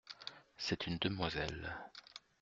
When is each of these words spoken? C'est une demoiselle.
C'est 0.57 0.87
une 0.87 0.97
demoiselle. 0.97 1.77